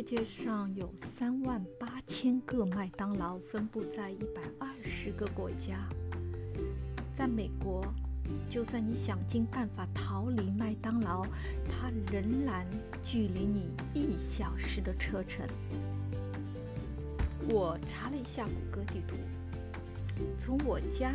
[0.00, 5.86] 世界上有三万八千个麦当劳，分布在一百二十个国家。
[7.14, 7.84] 在美国，
[8.48, 11.22] 就算你想尽办法逃离麦当劳，
[11.68, 12.66] 它仍然
[13.02, 15.46] 距离你一小时的车程。
[17.50, 19.16] 我查了一下谷歌地图，
[20.38, 21.12] 从我家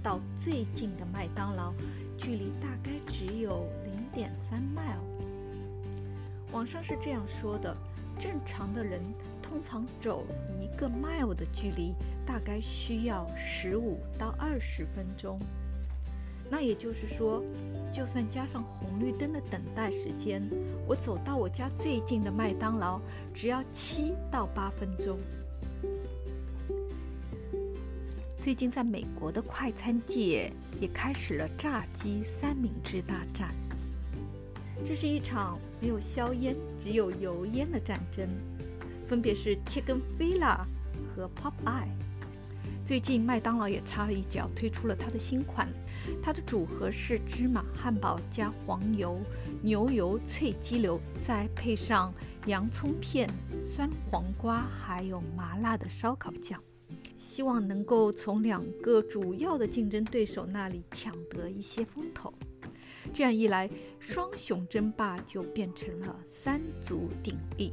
[0.00, 1.74] 到最近的麦当劳，
[2.16, 5.02] 距离大概只有零点三 mile。
[6.52, 7.76] 网上是这样说的：
[8.20, 9.00] 正常的人
[9.42, 10.24] 通常走
[10.60, 11.94] 一个 mile 的距离，
[12.26, 15.38] 大概需要十五到二十分钟。
[16.50, 17.42] 那也就是说，
[17.92, 20.42] 就算加上红绿灯的等待时间，
[20.86, 23.00] 我走到我家最近的麦当劳，
[23.32, 25.18] 只要七到八分钟。
[28.38, 33.54] 最近在美国的快餐界也开始了炸鸡三明治大战。
[34.84, 38.28] 这是一场没有硝烟、只有油烟的战争，
[39.06, 40.66] 分别是 Chicken Fila
[41.14, 41.88] 和 Popeye。
[42.84, 45.68] 最近麦当劳也插了一脚，推出了它的新款，
[46.20, 49.18] 它的组合是芝麻汉堡加黄油、
[49.62, 52.12] 牛油脆鸡柳，再配上
[52.46, 53.30] 洋葱片、
[53.62, 56.60] 酸黄瓜，还有麻辣的烧烤酱，
[57.16, 62.34] 希望能够从两个主要的竞争对手那里抢得一些风头。
[63.12, 63.68] 这样一来，
[64.00, 67.70] 双雄争霸就变成了三足鼎立。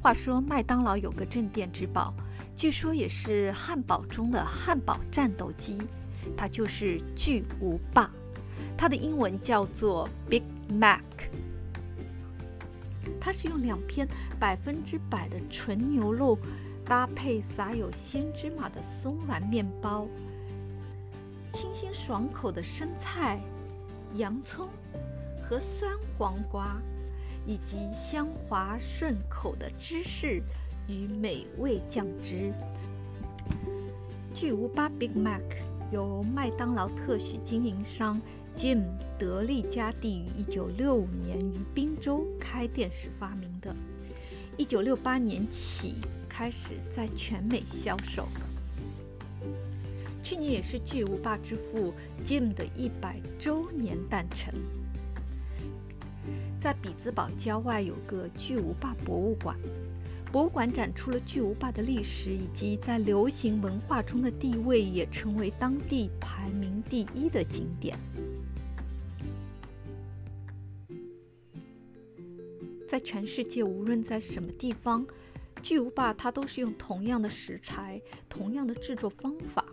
[0.00, 2.14] 话说，麦当劳有个镇店之宝，
[2.54, 5.76] 据说也是汉堡中的汉堡战斗机，
[6.36, 8.08] 它就是巨无霸。
[8.76, 11.02] 它的英文叫做 Big Mac。
[13.20, 14.06] 它是用两片
[14.38, 16.38] 百分之百的纯牛肉，
[16.84, 20.06] 搭配撒有鲜芝麻的松软面包，
[21.52, 23.40] 清新爽口的生菜。
[24.16, 24.68] 洋葱
[25.42, 26.80] 和酸黄瓜，
[27.46, 30.42] 以及香滑顺口的芝士
[30.88, 32.52] 与美味酱汁。
[34.34, 35.42] 巨无霸 Big Mac
[35.90, 38.20] 由麦当劳特许经营商
[38.56, 38.82] Jim
[39.18, 43.74] 德利加蒂于1965年于宾州开店时发明的
[44.58, 45.96] ，1968年起
[46.28, 48.28] 开始在全美销售。
[50.22, 54.52] 去年也是巨无霸之父 Jim 的一百周年诞辰，
[56.60, 59.56] 在比兹堡郊外有个巨无霸博物馆，
[60.30, 67.98] 博物馆展出了巨无霸的历史以及在流行文化中的地位，也成为当地排名第一的景点。
[72.86, 75.06] 在全世界，无论在什么地方，
[75.62, 79.64] 巨无霸它都是用同样的食材、同样的制作方法。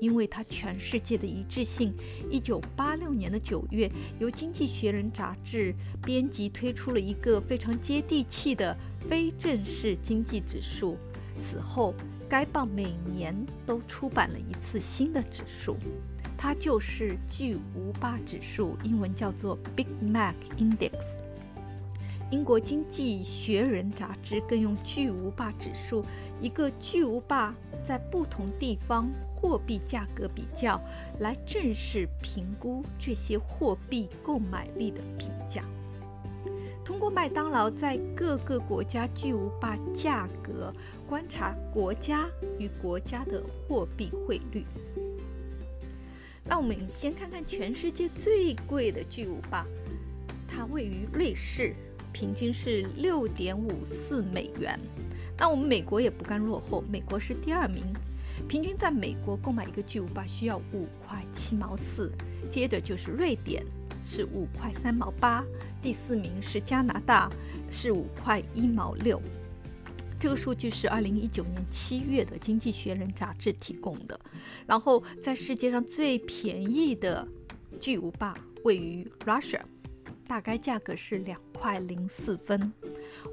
[0.00, 1.94] 因为它全世界的一致性，
[2.30, 8.76] 一九八六年的九月，由《经济学人》杂志编辑推出了一个非常接地气的
[9.08, 10.96] 非正式经济指数。
[11.40, 11.94] 此后，
[12.28, 15.76] 该报每年都出版了一次新的指数，
[16.36, 20.92] 它就是巨无霸指数，英文叫做 Big Mac Index。
[22.30, 26.04] 英国《经济学人》杂志更用巨无霸指数，
[26.40, 29.10] 一个巨无霸在不同地方。
[29.40, 30.80] 货币价格比较
[31.20, 35.62] 来正式评估这些货币购买力的评价。
[36.84, 40.74] 通过麦当劳在各个国家巨无霸价格，
[41.08, 42.28] 观察国家
[42.58, 44.64] 与国家的货币汇率。
[46.44, 49.64] 那我们先看看全世界最贵的巨无霸，
[50.48, 51.76] 它位于瑞士，
[52.12, 54.76] 平均是六点五四美元。
[55.38, 57.84] 那我们美国也不甘落后，美国是第二名。
[58.48, 62.12] 平均在美国购买一个巨无霸需要五块七毛四，
[62.48, 63.64] 接着就是瑞典
[64.04, 65.44] 是五块三毛八，
[65.82, 67.30] 第四名是加拿大
[67.70, 69.20] 是五块一毛六。
[70.20, 74.18] 这个数据是二零一九年七月的《经济学人》杂志提供的。
[74.66, 77.26] 然后在世界上最便宜的
[77.80, 79.60] 巨无霸位于 Russia。
[80.28, 82.70] 大概价格是两块零四分，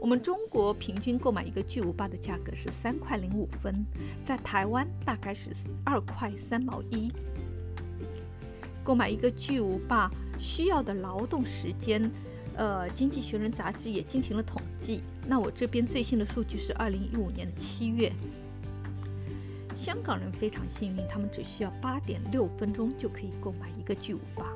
[0.00, 3.84] 我们中国平均购买一个巨无霸的价格是三块零五分，
[4.24, 5.50] 在台湾大概是
[5.84, 7.10] 二块三毛一。
[8.84, 10.08] 购买一个巨无霸
[10.38, 12.08] 需要的劳动时间，
[12.54, 15.02] 呃，《经济学人》杂志也进行了统计。
[15.26, 18.12] 那我这边最新的数据是二零一五年的七月，
[19.74, 24.46] 香港人非常幸运，他们只需要八点六分钟就可以购买一个巨无霸。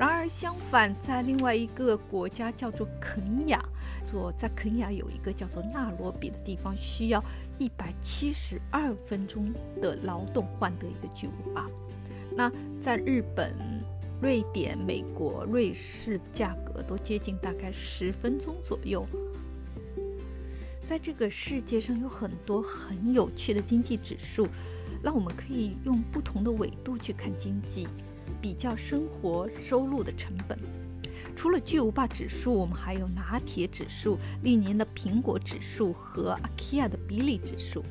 [0.00, 3.62] 然而相反，在另外一个国家叫做肯亚，
[4.06, 7.22] 做在肯亚有一个叫做纳罗比的地方，需要
[7.58, 11.68] 一百七十二分钟的劳动换得一个巨无霸。
[12.34, 12.50] 那
[12.80, 13.54] 在日本、
[14.22, 19.06] 瑞典、美国、瑞士，价格都接近大概十分钟左右。
[20.86, 24.48] 在这个世界上有很多很有趣的经济指数，
[25.02, 27.86] 让我们可以用不同的纬度去看经济，
[28.40, 30.58] 比较生活收入的成本。
[31.36, 37.84] 除了巨无霸指数，我们还有拿铁指数、历年的苹果指数和 IKEA 的比例指数。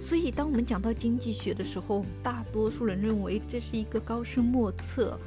[0.00, 5.18] 所以，当我们讲到经济学的时候，大多数人认为这是一个高深莫测、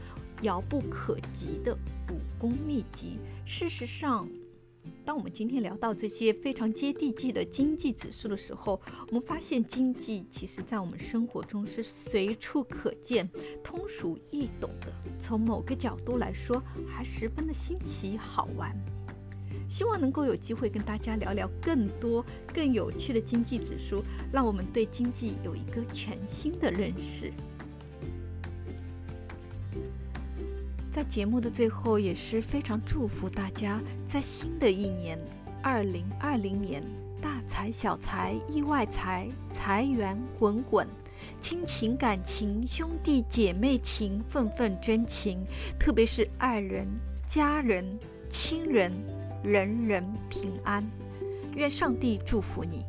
[0.42, 1.74] 遥不可及的
[2.10, 3.20] 武功秘籍。
[3.46, 4.28] 事实上，
[5.04, 13.28] 当我们今天聊到这些非常接地气的经济指数的时候，我们发现经济其实在我们生活中是随处可见、
[13.64, 14.94] 通俗易懂的。
[15.20, 18.76] 从某个角度来说，还十分的新奇好玩。
[19.68, 27.34] 希望能够有机会跟大家聊聊更多更有趣的经济指数，让我们对经济有一个全新的认识。
[30.92, 35.18] 在节目的最后，也是非常祝福大家，在新的一年
[35.64, 36.84] 二零二零年，
[37.22, 40.86] 大财小财意外财，财源滚滚，
[41.40, 45.40] 亲情感情兄弟姐妹情份份真情，
[45.80, 46.86] 特别是爱人、
[47.26, 47.86] 家人、
[48.30, 48.92] 亲人，
[49.42, 50.86] 人人平安。
[51.56, 52.86] 愿上帝祝福你。